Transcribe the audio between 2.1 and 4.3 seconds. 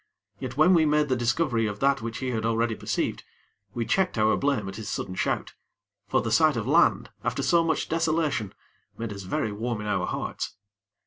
he had already perceived, we checked